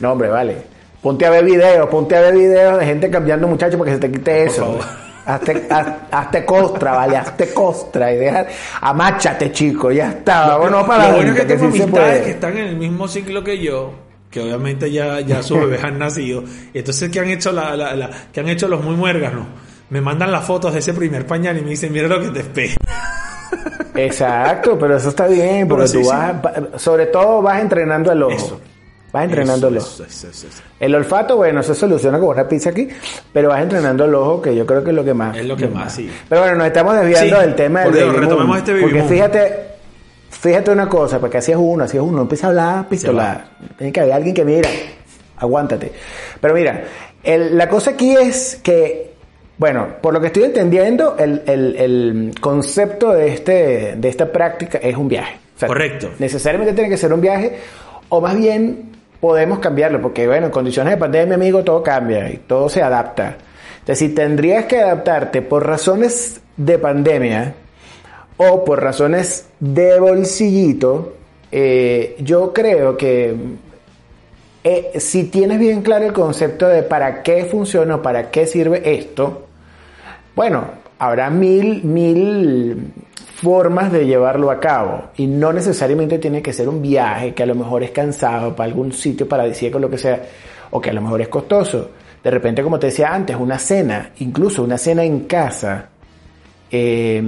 No, 0.00 0.12
hombre, 0.12 0.28
vale. 0.28 0.77
Ponte 1.02 1.26
a 1.26 1.30
ver 1.30 1.44
videos, 1.44 1.88
ponte 1.88 2.16
a 2.16 2.20
ver 2.22 2.34
videos 2.34 2.78
de 2.78 2.86
gente 2.86 3.10
cambiando 3.10 3.46
muchachos 3.46 3.78
para 3.78 3.90
que 3.90 3.96
se 3.96 4.00
te 4.00 4.10
quite 4.10 4.44
eso. 4.44 4.78
Hazte, 5.28 5.68
hazte, 6.10 6.42
costra, 6.46 6.92
vale, 6.92 7.18
hazte 7.18 7.52
costra 7.52 8.10
y 8.14 8.16
deja, 8.16 8.46
amáchate 8.80 9.52
chico, 9.52 9.92
ya 9.92 10.08
está, 10.08 10.56
bueno, 10.56 10.86
para 10.86 11.08
Lo 11.10 11.16
bueno 11.16 11.32
es 11.32 11.40
que 11.40 11.44
tengo 11.44 11.66
amistades 11.66 12.24
que 12.24 12.30
están 12.30 12.56
en 12.56 12.68
el 12.68 12.76
mismo 12.76 13.06
ciclo 13.06 13.44
que 13.44 13.62
yo, 13.62 13.92
que 14.30 14.40
obviamente 14.40 14.90
ya, 14.90 15.20
ya 15.20 15.42
sus 15.42 15.60
bebés 15.60 15.84
han 15.84 15.98
nacido, 15.98 16.44
entonces 16.72 17.10
que 17.10 17.20
han 17.20 17.28
hecho 17.28 17.52
la, 17.52 17.76
la, 17.76 17.94
la, 17.94 18.10
que 18.32 18.40
han 18.40 18.48
hecho 18.48 18.68
los 18.68 18.82
muy 18.82 18.96
muérganos, 18.96 19.44
me 19.90 20.00
mandan 20.00 20.32
las 20.32 20.46
fotos 20.46 20.72
de 20.72 20.78
ese 20.78 20.94
primer 20.94 21.26
pañal 21.26 21.58
y 21.58 21.60
me 21.60 21.70
dicen, 21.70 21.92
mira 21.92 22.08
lo 22.08 22.22
que 22.22 22.28
te 22.28 22.40
espera. 22.40 22.76
Exacto, 23.96 24.78
pero 24.78 24.96
eso 24.96 25.10
está 25.10 25.26
bien, 25.26 25.68
porque 25.68 25.90
tú 25.90 26.06
vas, 26.06 26.36
sobre 26.76 27.04
todo 27.04 27.42
vas 27.42 27.60
entrenando 27.60 28.12
el 28.12 28.22
ojo. 28.22 28.60
Vas 29.12 29.24
entrenando 29.24 29.68
el 29.68 29.78
ojo. 29.78 30.04
el 30.80 30.94
olfato, 30.94 31.36
bueno, 31.36 31.62
se 31.62 31.74
soluciona 31.74 32.18
con 32.18 32.28
una 32.28 32.46
pizza 32.46 32.70
aquí, 32.70 32.88
pero 33.32 33.48
vas 33.48 33.62
entrenando 33.62 34.04
el 34.04 34.14
ojo, 34.14 34.42
que 34.42 34.54
yo 34.54 34.66
creo 34.66 34.84
que 34.84 34.90
es 34.90 34.96
lo 34.96 35.04
que 35.04 35.14
más. 35.14 35.36
Es 35.36 35.46
lo 35.46 35.56
que 35.56 35.66
más, 35.66 35.94
sí. 35.94 36.10
Pero 36.28 36.42
bueno, 36.42 36.56
nos 36.56 36.66
estamos 36.66 36.94
desviando 36.94 37.40
del 37.40 37.54
tema 37.54 37.84
del 37.84 37.94
Dios, 37.94 38.16
retomemos 38.16 38.58
este 38.58 38.80
Porque 38.80 39.02
fíjate, 39.04 39.56
fíjate 40.28 40.70
una 40.70 40.88
cosa, 40.88 41.18
porque 41.18 41.38
así 41.38 41.52
es 41.52 41.58
uno, 41.58 41.84
así 41.84 41.96
es 41.96 42.02
uno, 42.02 42.22
empieza 42.22 42.48
a 42.48 42.50
hablar 42.50 42.88
pistolar. 42.88 43.48
Tiene 43.78 43.92
que 43.92 44.00
haber 44.00 44.12
alguien 44.12 44.34
que 44.34 44.44
mira, 44.44 44.68
aguántate. 45.38 45.90
Pero 46.38 46.52
mira, 46.52 46.84
la 47.24 47.68
cosa 47.68 47.92
aquí 47.92 48.14
es 48.14 48.60
que, 48.62 49.14
bueno, 49.56 49.86
por 50.02 50.12
lo 50.12 50.20
que 50.20 50.26
estoy 50.26 50.42
entendiendo, 50.42 51.16
el, 51.18 51.42
el 51.46 52.34
concepto 52.42 53.12
de, 53.12 53.28
este, 53.28 53.94
de 53.96 54.08
esta 54.08 54.30
práctica 54.30 54.76
es 54.78 54.96
un 54.96 55.08
viaje. 55.08 55.38
Correcto. 55.66 56.10
Necesariamente 56.18 56.74
tiene 56.74 56.90
que 56.90 56.98
ser 56.98 57.12
un 57.12 57.22
viaje, 57.22 57.58
o 58.10 58.20
más 58.20 58.36
bien 58.36 58.97
podemos 59.20 59.58
cambiarlo, 59.58 60.00
porque 60.00 60.26
bueno, 60.26 60.46
en 60.46 60.52
condiciones 60.52 60.92
de 60.92 60.96
pandemia, 60.96 61.34
amigo, 61.34 61.64
todo 61.64 61.82
cambia 61.82 62.30
y 62.30 62.38
todo 62.38 62.68
se 62.68 62.82
adapta. 62.82 63.36
Entonces, 63.80 63.98
si 63.98 64.14
tendrías 64.14 64.66
que 64.66 64.80
adaptarte 64.80 65.42
por 65.42 65.66
razones 65.66 66.40
de 66.56 66.78
pandemia 66.78 67.54
o 68.36 68.64
por 68.64 68.82
razones 68.82 69.46
de 69.60 69.98
bolsillito, 69.98 71.14
eh, 71.50 72.16
yo 72.20 72.52
creo 72.52 72.96
que 72.96 73.34
eh, 74.64 75.00
si 75.00 75.24
tienes 75.24 75.58
bien 75.58 75.82
claro 75.82 76.04
el 76.04 76.12
concepto 76.12 76.68
de 76.68 76.82
para 76.82 77.22
qué 77.22 77.46
funciona 77.46 77.96
o 77.96 78.02
para 78.02 78.30
qué 78.30 78.46
sirve 78.46 78.82
esto, 78.94 79.46
bueno, 80.36 80.66
habrá 80.98 81.30
mil, 81.30 81.82
mil 81.84 82.92
formas 83.42 83.92
de 83.92 84.04
llevarlo 84.04 84.50
a 84.50 84.58
cabo 84.58 85.10
y 85.16 85.28
no 85.28 85.52
necesariamente 85.52 86.18
tiene 86.18 86.42
que 86.42 86.52
ser 86.52 86.68
un 86.68 86.82
viaje 86.82 87.34
que 87.34 87.44
a 87.44 87.46
lo 87.46 87.54
mejor 87.54 87.84
es 87.84 87.92
cansado 87.92 88.56
para 88.56 88.68
algún 88.68 88.92
sitio 88.92 89.28
paradisíaco, 89.28 89.78
lo 89.78 89.88
que 89.88 89.96
sea, 89.96 90.20
o 90.72 90.80
que 90.80 90.90
a 90.90 90.92
lo 90.92 91.00
mejor 91.00 91.20
es 91.20 91.28
costoso. 91.28 91.90
De 92.22 92.30
repente, 92.32 92.64
como 92.64 92.80
te 92.80 92.88
decía 92.88 93.14
antes, 93.14 93.36
una 93.36 93.56
cena, 93.60 94.10
incluso 94.18 94.64
una 94.64 94.76
cena 94.76 95.04
en 95.04 95.20
casa, 95.20 95.88
eh, 96.68 97.22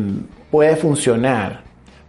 puede 0.51 0.75
funcionar. 0.75 1.63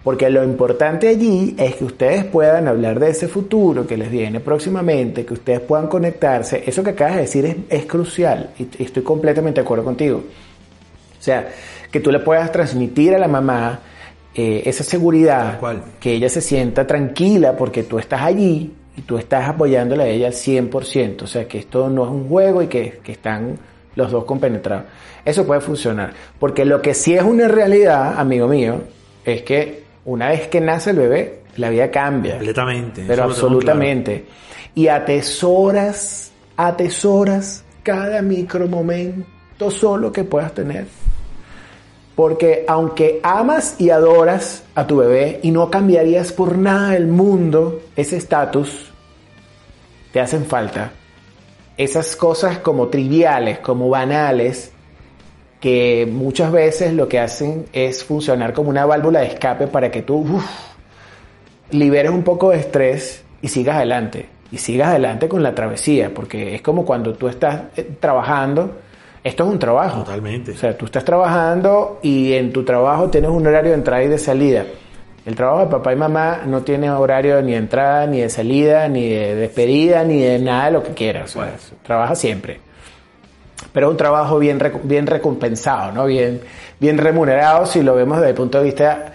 Porque 0.03 0.31
lo 0.31 0.43
importante 0.43 1.08
allí 1.08 1.55
es 1.60 1.75
que 1.75 1.86
ustedes 1.86 2.24
puedan 2.24 2.67
hablar 2.67 3.00
de 3.00 3.12
ese 3.12 3.27
futuro 3.27 3.86
que 3.86 3.98
les 3.98 4.10
viene 4.10 4.39
próximamente, 4.39 5.27
que 5.27 5.36
ustedes 5.36 5.60
puedan 5.60 5.86
conectarse. 5.86 6.63
Eso 6.65 6.84
que 6.84 6.89
acabas 6.89 7.17
de 7.17 7.22
decir 7.22 7.46
es, 7.46 7.55
es 7.70 7.86
crucial 7.86 8.50
y 8.58 8.67
estoy 8.81 9.03
completamente 9.03 9.62
de 9.62 9.65
acuerdo 9.65 9.84
contigo. 9.84 10.24
O 11.20 11.24
sea, 11.24 11.50
que 11.91 12.00
tú 12.00 12.12
le 12.12 12.17
puedas 12.17 12.51
transmitir 12.51 13.13
a 13.13 13.20
la 13.20 13.27
mamá 13.27 13.79
eh, 14.33 14.63
esa 14.65 14.83
seguridad, 14.83 15.59
que 16.00 16.13
ella 16.13 16.29
se 16.29 16.41
sienta 16.41 16.88
tranquila 16.88 17.55
porque 17.57 17.83
tú 17.83 18.00
estás 18.00 18.21
allí 18.21 18.73
y 18.95 19.01
tú 19.01 19.17
estás 19.17 19.50
apoyándola 19.50 20.03
a 20.03 20.07
ella 20.07 20.27
al 20.27 20.33
100%. 20.33 21.23
O 21.23 21.27
sea, 21.27 21.47
que 21.47 21.59
esto 21.59 21.89
no 21.89 22.05
es 22.05 22.09
un 22.09 22.29
juego 22.29 22.61
y 22.61 22.67
que, 22.67 23.00
que 23.03 23.11
están 23.11 23.57
los 23.95 24.11
dos 24.11 24.23
compenetrados. 24.25 24.85
Eso 25.25 25.45
puede 25.45 25.61
funcionar. 25.61 26.13
Porque 26.39 26.65
lo 26.65 26.81
que 26.81 26.93
sí 26.93 27.13
es 27.13 27.23
una 27.23 27.47
realidad, 27.47 28.19
amigo 28.19 28.47
mío, 28.47 28.81
es 29.25 29.43
que 29.43 29.83
una 30.05 30.29
vez 30.29 30.47
que 30.47 30.61
nace 30.61 30.91
el 30.91 30.97
bebé, 30.97 31.41
la 31.57 31.69
vida 31.69 31.91
cambia. 31.91 32.33
Completamente. 32.33 33.03
Pero 33.07 33.23
absolutamente. 33.23 34.25
Y 34.75 34.88
atesoras, 34.88 36.31
atesoras 36.55 37.63
cada 37.83 38.21
micro 38.21 38.67
momento 38.67 39.69
solo 39.69 40.11
que 40.11 40.23
puedas 40.23 40.53
tener. 40.53 40.85
Porque 42.21 42.65
aunque 42.67 43.19
amas 43.23 43.77
y 43.79 43.89
adoras 43.89 44.61
a 44.75 44.85
tu 44.85 44.97
bebé 44.97 45.39
y 45.41 45.49
no 45.49 45.71
cambiarías 45.71 46.31
por 46.31 46.55
nada 46.55 46.91
del 46.91 47.07
mundo 47.07 47.81
ese 47.95 48.17
estatus, 48.17 48.91
te 50.13 50.19
hacen 50.19 50.45
falta. 50.45 50.91
Esas 51.77 52.15
cosas 52.15 52.59
como 52.59 52.89
triviales, 52.89 53.57
como 53.57 53.89
banales, 53.89 54.71
que 55.59 56.07
muchas 56.11 56.51
veces 56.51 56.93
lo 56.93 57.07
que 57.07 57.19
hacen 57.19 57.65
es 57.73 58.03
funcionar 58.03 58.53
como 58.53 58.69
una 58.69 58.85
válvula 58.85 59.21
de 59.21 59.25
escape 59.25 59.65
para 59.65 59.89
que 59.89 60.03
tú 60.03 60.39
liberes 61.71 62.11
un 62.11 62.21
poco 62.21 62.51
de 62.51 62.59
estrés 62.59 63.23
y 63.41 63.47
sigas 63.47 63.77
adelante. 63.77 64.29
Y 64.51 64.59
sigas 64.59 64.89
adelante 64.89 65.27
con 65.27 65.41
la 65.41 65.55
travesía, 65.55 66.13
porque 66.13 66.53
es 66.53 66.61
como 66.61 66.85
cuando 66.85 67.15
tú 67.15 67.27
estás 67.27 67.63
eh, 67.75 67.93
trabajando, 67.99 68.75
esto 69.23 69.43
es 69.43 69.49
un 69.49 69.59
trabajo. 69.59 69.99
Totalmente. 70.03 70.51
O 70.51 70.55
sea, 70.55 70.77
tú 70.77 70.85
estás 70.85 71.05
trabajando 71.05 71.99
y 72.01 72.33
en 72.33 72.51
tu 72.51 72.63
trabajo 72.63 73.09
tienes 73.09 73.29
un 73.31 73.45
horario 73.45 73.71
de 73.71 73.77
entrada 73.77 74.03
y 74.03 74.07
de 74.07 74.17
salida. 74.17 74.65
El 75.25 75.35
trabajo 75.35 75.65
de 75.65 75.67
papá 75.67 75.93
y 75.93 75.95
mamá 75.95 76.41
no 76.47 76.61
tiene 76.61 76.89
horario 76.89 77.41
ni 77.41 77.51
de 77.51 77.57
entrada, 77.57 78.07
ni 78.07 78.21
de 78.21 78.29
salida, 78.29 78.87
ni 78.87 79.09
de 79.09 79.35
despedida, 79.35 80.03
ni 80.03 80.19
de 80.21 80.39
nada 80.39 80.65
de 80.65 80.71
lo 80.71 80.83
que 80.83 80.93
quieras. 80.93 81.35
O 81.35 81.41
sea, 81.41 81.55
trabaja 81.83 82.15
siempre 82.15 82.71
pero 83.73 83.87
es 83.87 83.91
un 83.91 83.97
trabajo 83.97 84.39
bien, 84.39 84.59
bien 84.83 85.07
recompensado, 85.07 85.91
¿no? 85.91 86.05
bien, 86.05 86.41
bien 86.79 86.97
remunerado 86.97 87.65
si 87.65 87.81
lo 87.81 87.95
vemos 87.95 88.17
desde 88.17 88.31
el 88.31 88.35
punto 88.35 88.57
de 88.57 88.65
vista 88.65 89.13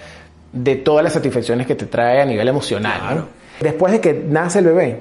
de 0.52 0.76
todas 0.76 1.04
las 1.04 1.12
satisfacciones 1.12 1.66
que 1.66 1.74
te 1.74 1.86
trae 1.86 2.22
a 2.22 2.24
nivel 2.24 2.48
emocional. 2.48 3.26
Después 3.60 3.92
de 3.92 4.00
que 4.00 4.14
nace 4.14 4.60
el 4.60 4.66
bebé, 4.66 5.00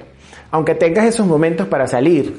aunque 0.50 0.74
tengas 0.74 1.06
esos 1.06 1.26
momentos 1.26 1.66
para 1.68 1.86
salir 1.86 2.36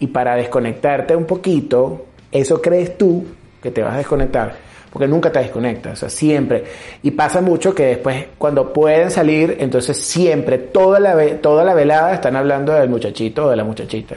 y 0.00 0.08
para 0.08 0.36
desconectarte 0.36 1.14
un 1.14 1.24
poquito, 1.24 2.06
eso 2.30 2.60
crees 2.60 2.96
tú 2.96 3.24
que 3.62 3.70
te 3.70 3.82
vas 3.82 3.94
a 3.94 3.98
desconectar, 3.98 4.54
porque 4.92 5.08
nunca 5.08 5.30
te 5.32 5.40
desconectas, 5.40 5.94
o 5.94 5.96
sea, 5.96 6.08
siempre. 6.08 6.64
Y 7.02 7.10
pasa 7.10 7.40
mucho 7.40 7.74
que 7.74 7.86
después, 7.86 8.26
cuando 8.38 8.72
pueden 8.72 9.10
salir, 9.10 9.56
entonces 9.60 9.96
siempre, 9.96 10.58
toda 10.58 11.00
la, 11.00 11.16
toda 11.40 11.64
la 11.64 11.74
velada 11.74 12.14
están 12.14 12.36
hablando 12.36 12.72
del 12.72 12.88
muchachito 12.88 13.46
o 13.46 13.50
de 13.50 13.56
la 13.56 13.64
muchachita 13.64 14.16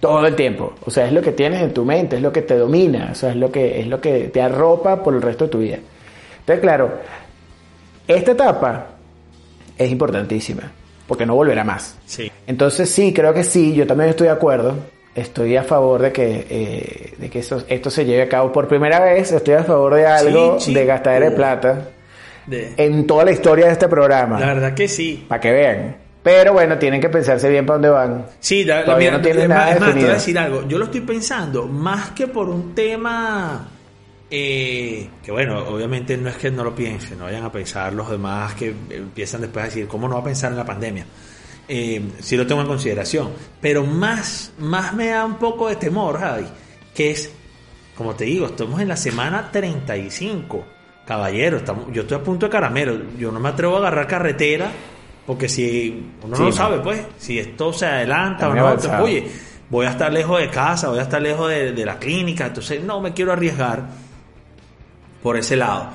todo 0.00 0.26
el 0.26 0.36
tiempo. 0.36 0.74
O 0.84 0.90
sea, 0.90 1.06
es 1.06 1.12
lo 1.12 1.22
que 1.22 1.32
tienes 1.32 1.62
en 1.62 1.74
tu 1.74 1.84
mente, 1.84 2.16
es 2.16 2.22
lo 2.22 2.32
que 2.32 2.42
te 2.42 2.56
domina, 2.56 3.08
o 3.12 3.14
sea, 3.14 3.30
es 3.30 3.36
lo 3.36 3.50
que, 3.50 3.80
es 3.80 3.86
lo 3.86 4.00
que 4.00 4.28
te 4.28 4.40
arropa 4.40 5.02
por 5.02 5.14
el 5.14 5.22
resto 5.22 5.44
de 5.44 5.50
tu 5.50 5.58
vida. 5.58 5.78
Entonces, 6.40 6.60
claro, 6.60 6.92
esta 8.06 8.32
etapa 8.32 8.86
es 9.76 9.90
importantísima, 9.90 10.70
porque 11.06 11.26
no 11.26 11.34
volverá 11.34 11.64
más. 11.64 11.98
Sí. 12.06 12.30
Entonces, 12.46 12.90
sí, 12.90 13.12
creo 13.12 13.34
que 13.34 13.44
sí, 13.44 13.74
yo 13.74 13.86
también 13.86 14.10
estoy 14.10 14.28
de 14.28 14.32
acuerdo. 14.32 14.76
Estoy 15.14 15.56
a 15.56 15.64
favor 15.64 16.00
de 16.02 16.12
que, 16.12 16.46
eh, 16.48 17.14
de 17.18 17.30
que 17.30 17.40
esto, 17.40 17.64
esto 17.68 17.90
se 17.90 18.04
lleve 18.04 18.22
a 18.22 18.28
cabo 18.28 18.52
por 18.52 18.68
primera 18.68 19.00
vez. 19.00 19.32
Estoy 19.32 19.54
a 19.54 19.64
favor 19.64 19.94
de 19.94 20.06
algo 20.06 20.58
de 20.64 20.86
gastar 20.86 21.20
de 21.20 21.30
plata 21.32 21.88
en 22.50 23.06
toda 23.06 23.24
la 23.24 23.32
historia 23.32 23.66
de 23.66 23.72
este 23.72 23.88
programa. 23.88 24.38
La 24.38 24.46
verdad 24.46 24.74
que 24.74 24.88
sí. 24.88 25.24
Para 25.28 25.40
que 25.40 25.52
vean. 25.52 25.96
Pero 26.22 26.52
bueno, 26.52 26.78
tienen 26.78 27.00
que 27.00 27.08
pensarse 27.08 27.48
bien 27.48 27.64
para 27.64 27.74
dónde 27.76 27.88
van. 27.90 28.26
Sí, 28.38 28.64
Todavía 28.64 29.10
no 29.10 29.20
tienen 29.20 29.48
nada 29.48 29.78
más, 29.78 29.94
te 29.94 30.00
voy 30.00 30.10
a 30.10 30.14
decir 30.14 30.38
algo. 30.38 30.68
Yo 30.68 30.78
lo 30.78 30.84
estoy 30.84 31.00
pensando 31.00 31.66
más 31.66 32.10
que 32.10 32.26
por 32.26 32.48
un 32.48 32.74
tema 32.74 33.68
eh, 34.30 35.08
que 35.22 35.32
bueno, 35.32 35.58
obviamente 35.68 36.16
no 36.18 36.28
es 36.28 36.36
que 36.36 36.50
no 36.50 36.62
lo 36.62 36.74
piensen, 36.74 37.18
no 37.18 37.24
vayan 37.24 37.44
a 37.44 37.52
pensar 37.52 37.94
los 37.94 38.10
demás 38.10 38.54
que 38.54 38.74
empiezan 38.90 39.40
después 39.40 39.62
a 39.62 39.68
decir, 39.68 39.88
¿cómo 39.88 40.06
no 40.06 40.16
va 40.16 40.20
a 40.20 40.24
pensar 40.24 40.50
en 40.52 40.58
la 40.58 40.66
pandemia? 40.66 41.06
Eh, 41.68 42.02
sí 42.20 42.36
lo 42.36 42.46
tengo 42.46 42.62
en 42.62 42.66
consideración, 42.66 43.30
pero 43.60 43.84
más, 43.84 44.52
más 44.58 44.94
me 44.94 45.08
da 45.08 45.24
un 45.24 45.36
poco 45.36 45.68
de 45.68 45.76
temor, 45.76 46.18
Javi, 46.18 46.46
que 46.94 47.10
es, 47.10 47.30
como 47.94 48.14
te 48.14 48.24
digo, 48.24 48.46
estamos 48.46 48.80
en 48.80 48.88
la 48.88 48.96
semana 48.96 49.50
35, 49.52 50.64
caballero, 51.06 51.58
estamos, 51.58 51.92
yo 51.92 52.02
estoy 52.02 52.16
a 52.16 52.22
punto 52.22 52.46
de 52.46 52.52
caramelo, 52.52 52.98
yo 53.18 53.30
no 53.30 53.38
me 53.38 53.50
atrevo 53.50 53.76
a 53.76 53.78
agarrar 53.80 54.06
carretera 54.06 54.72
porque 55.28 55.46
si 55.46 56.10
uno 56.24 56.38
no 56.38 56.44
lo 56.44 56.52
sabe, 56.52 56.78
pues, 56.78 57.02
si 57.18 57.38
esto 57.38 57.70
se 57.70 57.84
adelanta 57.84 58.48
o 58.48 58.54
no, 58.54 59.02
oye, 59.02 59.30
voy 59.68 59.84
a 59.84 59.90
estar 59.90 60.10
lejos 60.10 60.40
de 60.40 60.48
casa, 60.48 60.88
voy 60.88 61.00
a 61.00 61.02
estar 61.02 61.20
lejos 61.20 61.50
de, 61.50 61.84
la 61.84 61.98
clínica, 61.98 62.46
entonces 62.46 62.82
no 62.82 63.02
me 63.02 63.12
quiero 63.12 63.34
arriesgar 63.34 63.82
por 65.22 65.36
ese 65.36 65.56
lado. 65.56 65.90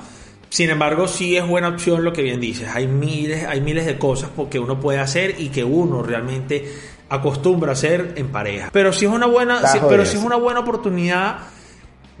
Sin 0.54 0.70
embargo, 0.70 1.08
sí 1.08 1.36
es 1.36 1.44
buena 1.44 1.66
opción 1.66 2.04
lo 2.04 2.12
que 2.12 2.22
bien 2.22 2.38
dices. 2.38 2.68
Hay 2.72 2.86
miles, 2.86 3.44
hay 3.44 3.60
miles 3.60 3.86
de 3.86 3.98
cosas 3.98 4.30
que 4.48 4.60
uno 4.60 4.78
puede 4.78 5.00
hacer 5.00 5.34
y 5.40 5.48
que 5.48 5.64
uno 5.64 6.00
realmente 6.00 6.72
acostumbra 7.08 7.70
a 7.70 7.72
hacer 7.72 8.12
en 8.14 8.28
pareja. 8.28 8.68
Pero 8.72 8.92
si 8.92 9.04
es 9.04 9.10
una 9.10 9.26
buena, 9.26 9.60
pero 9.88 10.06
si 10.06 10.16
es 10.16 10.22
una 10.22 10.36
buena 10.36 10.60
oportunidad 10.60 11.38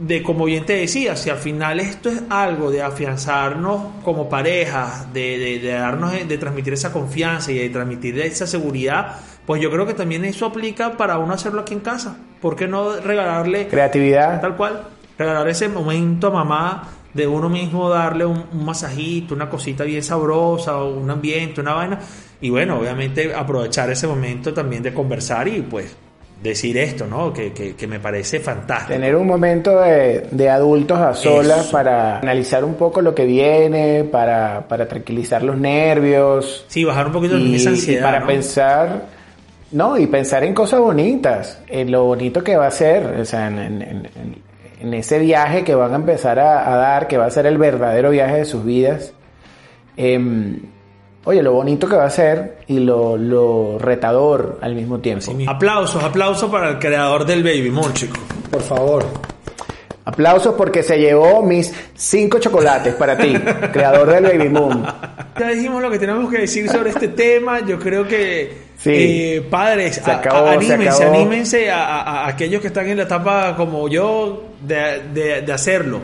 de, 0.00 0.24
como 0.24 0.46
bien 0.46 0.66
te 0.66 0.72
decía, 0.72 1.14
si 1.14 1.30
al 1.30 1.36
final 1.36 1.78
esto 1.78 2.08
es 2.08 2.22
algo 2.28 2.72
de 2.72 2.82
afianzarnos 2.82 4.02
como 4.02 4.28
pareja, 4.28 5.06
de, 5.12 5.60
de, 5.62 5.70
darnos, 5.70 6.10
de 6.26 6.36
transmitir 6.36 6.72
esa 6.72 6.92
confianza 6.92 7.52
y 7.52 7.58
de 7.58 7.68
transmitir 7.68 8.18
esa 8.18 8.48
seguridad, 8.48 9.14
pues 9.46 9.62
yo 9.62 9.70
creo 9.70 9.86
que 9.86 9.94
también 9.94 10.24
eso 10.24 10.46
aplica 10.46 10.96
para 10.96 11.18
uno 11.18 11.34
hacerlo 11.34 11.60
aquí 11.60 11.74
en 11.74 11.80
casa. 11.80 12.16
¿Por 12.40 12.56
qué 12.56 12.66
no 12.66 12.96
regalarle... 12.96 13.68
Creatividad. 13.68 14.40
Tal 14.40 14.56
cual. 14.56 14.88
Regalar 15.16 15.48
ese 15.48 15.68
momento 15.68 16.26
a 16.26 16.30
mamá 16.30 16.88
de 17.14 17.26
uno 17.26 17.48
mismo, 17.48 17.88
darle 17.88 18.26
un, 18.26 18.44
un 18.52 18.64
masajito, 18.64 19.34
una 19.34 19.48
cosita 19.48 19.84
bien 19.84 20.02
sabrosa, 20.02 20.82
un 20.82 21.08
ambiente, 21.10 21.60
una 21.60 21.74
vaina. 21.74 21.98
Y 22.40 22.50
bueno, 22.50 22.78
obviamente 22.78 23.34
aprovechar 23.34 23.90
ese 23.90 24.06
momento 24.06 24.52
también 24.52 24.82
de 24.82 24.92
conversar 24.92 25.48
y 25.48 25.62
pues 25.62 25.96
decir 26.44 26.76
esto, 26.76 27.06
¿no? 27.06 27.32
Que, 27.32 27.52
que, 27.52 27.86
me 27.86 27.98
parece 27.98 28.38
fantástico. 28.38 28.92
Tener 28.92 29.16
un 29.16 29.26
momento 29.26 29.80
de, 29.80 30.26
de 30.30 30.50
adultos 30.50 30.98
a 30.98 31.14
solas 31.14 31.68
para 31.68 32.18
analizar 32.18 32.64
un 32.64 32.74
poco 32.74 33.00
lo 33.00 33.14
que 33.14 33.24
viene, 33.24 34.04
para, 34.04 34.68
para 34.68 34.86
tranquilizar 34.86 35.42
los 35.42 35.56
nervios. 35.56 36.66
Sí, 36.68 36.84
bajar 36.84 37.06
un 37.06 37.12
poquito 37.14 37.38
y, 37.38 37.54
esa 37.54 37.70
ansiedad. 37.70 38.00
Y 38.00 38.02
para 38.02 38.26
pensar, 38.26 39.06
no, 39.72 39.96
y 39.96 40.06
pensar 40.06 40.44
en 40.44 40.52
cosas 40.52 40.80
bonitas, 40.80 41.62
en 41.66 41.90
lo 41.90 42.04
bonito 42.04 42.44
que 42.44 42.56
va 42.56 42.66
a 42.66 42.70
ser, 42.70 43.06
o 43.06 43.24
sea, 43.24 43.46
en, 43.46 43.58
en, 43.58 43.82
en, 43.82 44.36
ese 44.92 45.18
viaje 45.18 45.64
que 45.64 45.74
van 45.74 45.92
a 45.92 45.96
empezar 45.96 46.38
a, 46.38 46.70
a, 46.70 46.76
dar, 46.76 47.06
que 47.08 47.16
va 47.16 47.26
a 47.26 47.30
ser 47.30 47.46
el 47.46 47.56
verdadero 47.56 48.10
viaje 48.10 48.38
de 48.38 48.44
sus 48.44 48.64
vidas. 48.64 49.14
Eh, 49.96 50.58
oye, 51.24 51.42
lo 51.42 51.52
bonito 51.52 51.88
que 51.88 51.96
va 51.96 52.04
a 52.04 52.10
ser 52.10 52.58
y 52.66 52.78
lo, 52.78 53.78
retador 53.78 54.58
al 54.60 54.74
mismo 54.74 54.98
tiempo. 54.98 55.32
aplausos, 55.46 56.02
aplausos 56.02 56.50
para 56.50 56.70
el 56.70 56.78
creador 56.78 57.24
del 57.24 57.42
Baby 57.42 57.70
Moon, 57.70 57.92
chico. 57.92 58.16
Por 58.50 58.62
favor. 58.62 59.04
Aplausos 60.06 60.54
porque 60.54 60.82
se 60.82 60.98
llevó 60.98 61.42
mis 61.42 61.72
cinco 61.94 62.38
chocolates 62.38 62.94
para 62.94 63.16
ti, 63.16 63.32
creador 63.72 64.10
del 64.10 64.24
Baby 64.24 64.50
Moon. 64.50 64.84
Ya 65.38 65.48
dijimos 65.48 65.82
lo 65.82 65.90
que 65.90 65.98
tenemos 65.98 66.30
que 66.30 66.40
decir 66.40 66.68
sobre 66.68 66.90
este 66.90 67.08
tema. 67.08 67.60
Yo 67.60 67.78
creo 67.78 68.06
que, 68.06 68.63
eh, 68.86 69.42
padres, 69.48 70.00
anímense, 70.06 71.04
anímense 71.04 71.70
a, 71.70 72.26
aquellos 72.26 72.60
que 72.60 72.68
están 72.68 72.88
en 72.88 72.98
la 72.98 73.02
etapa 73.04 73.54
como 73.56 73.88
yo 73.88 74.44
de, 74.60 75.42
de 75.42 75.52
hacerlo. 75.52 76.00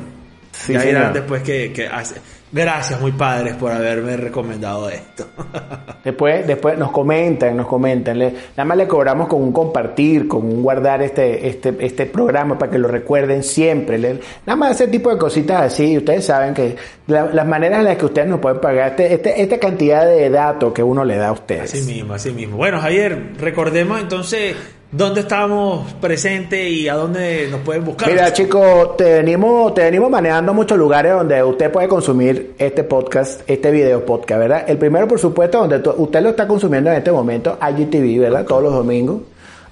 Sí, 0.66 0.72
ya 0.74 1.10
después 1.10 1.42
que, 1.42 1.72
que 1.72 1.86
hace. 1.86 2.16
Gracias, 2.52 3.00
muy 3.00 3.12
padres, 3.12 3.54
por 3.54 3.70
haberme 3.70 4.16
recomendado 4.16 4.90
esto. 4.90 5.24
Después, 6.02 6.46
después 6.46 6.76
nos 6.78 6.90
comentan, 6.90 7.56
nos 7.56 7.66
comentan. 7.66 8.18
Le- 8.18 8.32
nada 8.56 8.64
más 8.64 8.76
le 8.78 8.88
cobramos 8.88 9.28
con 9.28 9.42
un 9.42 9.52
compartir, 9.52 10.26
con 10.26 10.44
un 10.46 10.62
guardar 10.62 11.02
este, 11.02 11.46
este, 11.46 11.76
este 11.78 12.06
programa 12.06 12.58
para 12.58 12.72
que 12.72 12.78
lo 12.78 12.88
recuerden 12.88 13.42
siempre. 13.44 13.98
Le- 13.98 14.18
nada 14.46 14.56
más 14.56 14.72
ese 14.72 14.88
tipo 14.88 15.10
de 15.10 15.18
cositas 15.18 15.60
así. 15.62 15.98
Ustedes 15.98 16.24
saben 16.24 16.54
que 16.54 16.74
la- 17.06 17.26
las 17.26 17.46
maneras 17.46 17.80
en 17.80 17.84
las 17.84 17.96
que 17.98 18.06
ustedes 18.06 18.26
nos 18.28 18.40
pueden 18.40 18.60
pagar 18.60 18.88
este, 18.90 19.12
este- 19.14 19.42
esta 19.42 19.58
cantidad 19.58 20.04
de 20.06 20.30
datos 20.30 20.72
que 20.72 20.82
uno 20.82 21.04
le 21.04 21.16
da 21.16 21.28
a 21.28 21.32
ustedes. 21.32 21.72
Así 21.72 21.82
mismo, 21.82 22.14
así 22.14 22.32
mismo. 22.32 22.56
Bueno, 22.56 22.80
Javier, 22.80 23.32
recordemos 23.38 24.00
entonces 24.00 24.56
dónde 24.92 25.20
estamos 25.20 25.92
presentes 25.94 26.68
y 26.68 26.88
a 26.88 26.94
dónde 26.94 27.48
nos 27.50 27.60
pueden 27.60 27.84
buscar. 27.84 28.10
Mira, 28.10 28.32
chicos, 28.32 28.96
te 28.96 29.04
venimos, 29.14 29.72
te 29.74 29.82
venimos 29.82 30.10
manejando 30.10 30.52
muchos 30.52 30.76
lugares 30.76 31.12
donde 31.12 31.42
usted 31.42 31.70
puede 31.70 31.88
consumir 31.88 32.54
este 32.58 32.82
podcast, 32.82 33.42
este 33.48 33.70
video 33.70 34.04
podcast, 34.04 34.40
¿verdad? 34.40 34.64
El 34.66 34.78
primero, 34.78 35.06
por 35.06 35.18
supuesto, 35.18 35.66
donde 35.66 35.88
usted 35.96 36.22
lo 36.22 36.30
está 36.30 36.48
consumiendo 36.48 36.90
en 36.90 36.96
este 36.96 37.12
momento, 37.12 37.58
IGTV, 37.60 38.20
¿verdad? 38.20 38.44
Todos 38.44 38.64
los 38.64 38.74
domingos, 38.74 39.22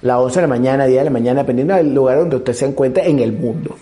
las 0.01 0.17
11 0.17 0.35
de 0.35 0.41
la 0.41 0.47
mañana, 0.47 0.85
10 0.85 0.99
de 0.99 1.05
la 1.05 1.11
mañana, 1.11 1.41
dependiendo 1.41 1.75
del 1.75 1.93
lugar 1.93 2.19
donde 2.19 2.37
usted 2.37 2.53
se 2.53 2.65
encuentre 2.65 3.09
en 3.09 3.19
el 3.19 3.33
mundo. 3.33 3.75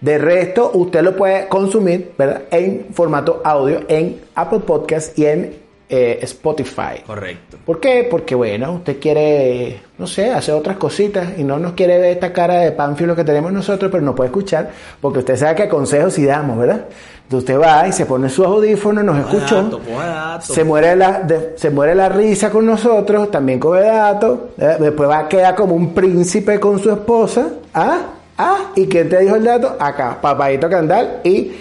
De 0.00 0.18
resto, 0.18 0.72
usted 0.74 1.02
lo 1.02 1.16
puede 1.16 1.48
consumir, 1.48 2.12
¿verdad? 2.18 2.42
En 2.50 2.88
formato 2.92 3.40
audio, 3.44 3.80
en 3.88 4.20
Apple 4.34 4.60
Podcast 4.60 5.18
y 5.18 5.24
en 5.24 5.62
eh, 5.94 6.18
Spotify. 6.22 7.02
Correcto. 7.06 7.58
¿Por 7.66 7.78
qué? 7.78 8.08
Porque 8.10 8.34
bueno, 8.34 8.72
usted 8.72 8.98
quiere, 8.98 9.78
no 9.98 10.06
sé, 10.06 10.30
hacer 10.30 10.54
otras 10.54 10.78
cositas 10.78 11.28
y 11.36 11.44
no 11.44 11.58
nos 11.58 11.74
quiere 11.74 11.98
ver 11.98 12.12
esta 12.12 12.32
cara 12.32 12.60
de 12.60 12.72
pánfilo 12.72 13.14
que 13.14 13.24
tenemos 13.24 13.52
nosotros, 13.52 13.90
pero 13.92 14.02
nos 14.02 14.14
puede 14.14 14.28
escuchar, 14.28 14.70
porque 15.02 15.18
usted 15.18 15.36
sabe 15.36 15.54
que 15.54 15.68
consejos 15.68 16.14
sí 16.14 16.24
damos, 16.24 16.56
¿verdad? 16.58 16.86
Entonces 17.24 17.50
usted 17.50 17.60
va 17.68 17.86
y 17.86 17.92
se 17.92 18.06
pone 18.06 18.30
sus 18.30 18.46
audífonos, 18.46 19.04
nos 19.04 19.18
escuchó, 19.18 19.62
Dato, 19.64 19.80
coja 19.80 20.06
dato. 20.06 20.52
se 20.54 20.64
muere 20.64 20.96
la, 20.96 21.20
de- 21.20 21.52
se 21.56 21.68
muere 21.70 21.94
la 21.94 22.08
risa 22.08 22.48
con 22.50 22.64
nosotros, 22.64 23.30
también 23.30 23.58
con 23.58 23.78
datos, 23.78 24.38
¿eh? 24.58 24.76
después 24.80 25.08
va 25.10 25.18
a 25.20 25.28
quedar 25.28 25.54
como 25.54 25.74
un 25.74 25.92
príncipe 25.92 26.58
con 26.58 26.78
su 26.78 26.90
esposa, 26.90 27.48
¿ah? 27.74 27.98
¿ah? 28.38 28.58
¿Y 28.76 28.86
quién 28.86 29.10
te 29.10 29.18
dijo 29.20 29.36
el 29.36 29.44
dato? 29.44 29.76
Acá, 29.78 30.18
papadito 30.22 30.68
Candal 30.70 31.20
y 31.24 31.52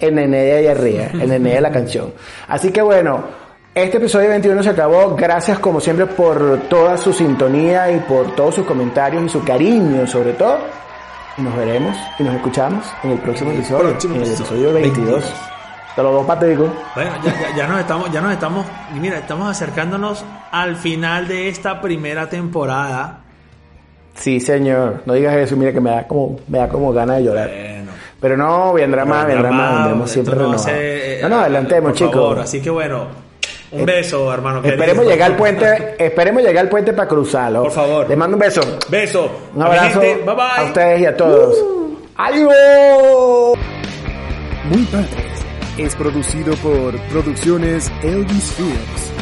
el 0.00 0.14
nené 0.14 0.38
de 0.42 0.56
allá 0.58 0.72
arriba, 0.72 1.04
el 1.14 1.28
nené 1.28 1.54
de 1.54 1.60
la 1.60 1.70
canción. 1.70 2.12
Así 2.48 2.70
que 2.70 2.82
bueno, 2.82 3.45
este 3.76 3.98
episodio 3.98 4.30
21 4.30 4.62
se 4.62 4.70
acabó. 4.70 5.14
Gracias 5.14 5.58
como 5.58 5.80
siempre 5.80 6.06
por 6.06 6.60
toda 6.68 6.96
su 6.96 7.12
sintonía 7.12 7.92
y 7.92 7.98
por 8.00 8.34
todos 8.34 8.54
sus 8.54 8.64
comentarios 8.66 9.22
y 9.24 9.28
su 9.28 9.44
cariño 9.44 10.06
sobre 10.06 10.32
todo. 10.32 10.58
Nos 11.36 11.54
veremos 11.54 11.94
y 12.18 12.22
nos 12.22 12.34
escuchamos 12.34 12.86
en 13.02 13.10
el 13.10 13.18
próximo 13.18 13.50
episodio, 13.52 13.90
próximo 13.90 14.14
en 14.14 14.22
el 14.22 14.28
episodio, 14.28 14.70
episodio 14.70 14.72
22. 14.72 15.06
22. 15.10 15.34
Hasta 15.90 16.02
los 16.02 16.12
dos 16.12 16.26
patéticos. 16.26 16.70
Bueno, 16.94 17.10
ya, 17.22 17.32
ya- 17.40 17.56
ya 17.56 17.66
nos 17.66 17.80
estamos, 17.80 18.10
ya 18.12 18.20
nos 18.22 18.32
estamos, 18.32 18.66
y 18.94 18.98
mira, 19.00 19.18
estamos 19.18 19.50
acercándonos 19.50 20.24
al 20.50 20.76
final 20.76 21.28
de 21.28 21.48
esta 21.50 21.80
primera 21.82 22.28
temporada. 22.28 23.18
Sí, 24.14 24.40
señor. 24.40 25.02
No 25.04 25.12
digas 25.12 25.34
eso, 25.36 25.56
mira 25.56 25.72
que 25.72 25.80
me 25.80 25.90
da 25.90 26.06
como, 26.06 26.38
me 26.48 26.58
da 26.58 26.68
como 26.68 26.90
ganas 26.94 27.18
de 27.18 27.24
llorar. 27.24 27.48
Bueno. 27.50 27.92
Pero 28.18 28.36
no, 28.38 28.72
vendrá 28.72 29.04
más, 29.04 29.26
vendrá 29.26 29.50
más, 29.50 29.74
vendremos 29.80 30.10
siempre 30.10 30.34
no 30.34 30.40
renovados. 30.40 30.66
hace, 30.66 31.18
eh, 31.18 31.22
No, 31.22 31.28
no, 31.28 31.36
adelantemos, 31.40 31.90
por 31.92 31.98
chicos. 31.98 32.38
Así 32.38 32.62
que 32.62 32.70
bueno, 32.70 33.08
un 33.80 33.86
beso, 33.86 34.32
hermano. 34.32 34.62
querido. 34.62 34.82
Esperemos 34.82 35.06
llegar 35.06 35.30
al 35.30 35.36
puente, 35.36 35.94
esperemos 35.98 36.42
llegar 36.42 36.64
al 36.64 36.68
puente 36.68 36.92
para 36.92 37.08
cruzarlo. 37.08 37.62
Por 37.64 37.72
favor. 37.72 38.08
Les 38.08 38.16
mando 38.18 38.36
un 38.36 38.40
beso. 38.40 38.60
Beso. 38.88 39.30
Un 39.54 39.62
abrazo 39.62 40.00
Bye 40.00 40.14
bye. 40.24 40.34
a 40.58 40.64
ustedes 40.64 41.00
y 41.00 41.06
a 41.06 41.16
todos. 41.16 41.56
¡Adiós! 42.16 43.58
Muy 44.70 44.82
Padres 44.84 45.36
es 45.78 45.94
producido 45.94 46.54
por 46.56 46.98
Producciones 47.08 47.92
Elvis 48.02 48.52
Films. 48.52 49.15